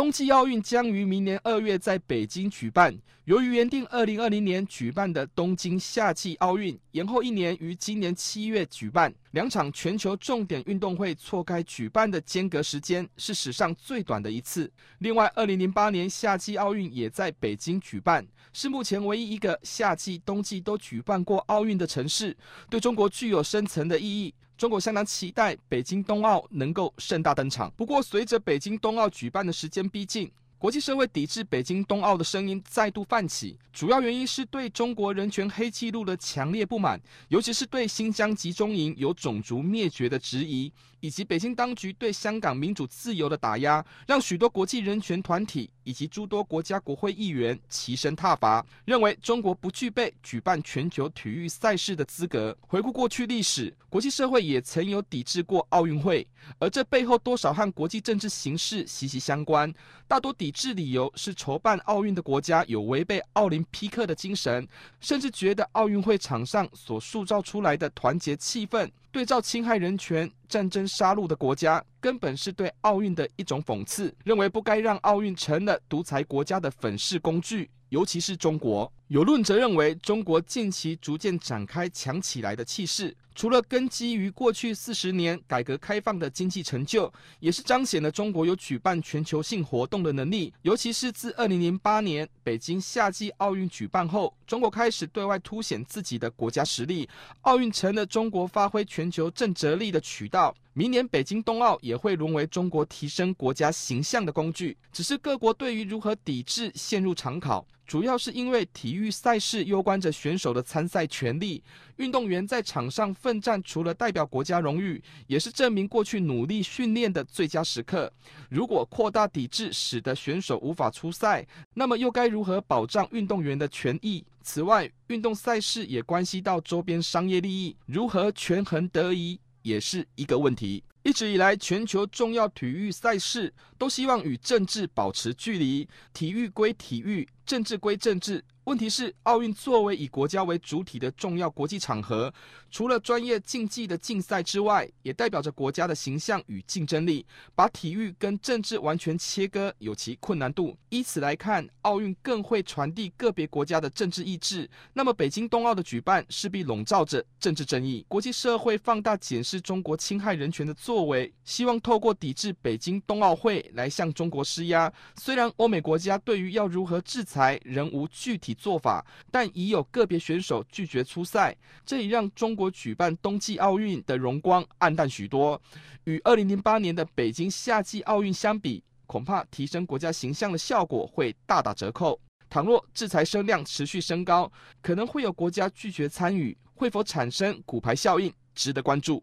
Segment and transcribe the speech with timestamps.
[0.00, 2.98] 冬季奥运将于明年二月在北京举办。
[3.26, 14.72] 由于原定二零二零年举办的东京夏季奥运延后一年，于今年七月举办，两场全球重点运动会错开举办的间隔时间是史上最短的一次。
[15.00, 22.34] 另外，二零零八年夏季奥运也在北京举办，是目前唯一一个夏季、冬季都举办过奥运的城市，
[22.70, 24.34] 对中国具有深层的意义。
[24.60, 27.72] 中国相当期待北京冬奥能够盛大登场。
[27.78, 52.54] 不过，随着北京冬奥举办的时间逼近，国际社会抵制北京冬奥的声音再度泛起，主要原因是对中国人权黑纪录的强烈不满，尤其是对新疆集中营有种族灭绝的质疑，以及北京当局对香港民主自由的打压，让许多国际人权团体以及诸多国家国会议员齐声挞伐，认为中国不具备举办全球体育赛事的资格。
[52.60, 59.72] 回顾过去历史，国际社会也曾有抵制过奥运会，而这背后多少和国际政治形势息息相关，
[60.06, 60.49] 大多抵。
[60.50, 64.66] 抵制理由是筹办奥运的国家有违背奥林匹克的精神，
[64.98, 77.70] 甚至觉得奥运会场上所塑造出来的团结气氛，对照侵害人权、战争、杀戮的国家，根本是对奥运的一种讽刺，认为不该让奥运成了独裁国家的粉饰工具。
[77.90, 90.54] 尤其是中国，有论者认为，中国近期逐渐展开强起来的气势，除了根基于过去四十年改革开放的经济成就，也是彰显了中国有举办全球性活动的能力。
[90.62, 97.08] 尤其是自二零零八年北京夏季奥运举办后，中国开始对外凸显自己的国家实力，
[97.40, 100.54] 奥运成了中国发挥全球震慑力的渠道。
[100.72, 107.66] 明年北京冬奥也会沦为中国提升国家形象的工具，只是各国对于如何抵制陷入长考。
[107.84, 111.62] 主要是因为体育赛事攸关着选手的参赛权利，
[111.98, 118.12] 运动员在场上奋战，除了代表国家荣誉，也是证明过去努力训练的最佳时刻。
[118.48, 124.24] 如果扩大抵制，使得选手无法出赛，那么又该如何保障运动员的权益？
[124.42, 130.82] 此外，运动赛事也关系到周边商业利益，如何权衡得宜，也是一个问题。
[131.02, 138.44] 一直以来，全球重要体育赛事都希望与政治保持距离，体育归体育，政治归政治。
[138.64, 142.32] 问题是，奥运作为以国家为主体的重要国际场合，
[142.70, 147.26] 除了专业竞技的竞赛之外，也代表着国家的形象与竞争力。
[147.54, 150.76] 把体育跟政治完全切割，有其困难度。
[150.90, 154.68] 依此来看，奥运更会传递个别国家的政治意志。
[154.92, 158.04] 那么，北京冬奥的举办势必笼罩着政治争议。
[158.06, 164.92] 国际社会放大检视中国侵害人权的作为，希望透过抵制北京冬奥会来向中国施压。
[165.14, 171.56] 虽然欧美国家对于要如何制裁仍无具体做法，但已有个别选手拒绝出赛，
[171.86, 175.62] 这也让中国举办冬季奥运的荣光黯淡许多。
[176.06, 182.20] 与二零零八年的北京夏季奥运相比，恐怕提升国家形象的效果会大打折扣。
[182.48, 184.50] 倘若制裁声量持续升高，
[184.82, 189.22] 可能会有国家拒绝参与，会否产生骨牌效应，值得关注。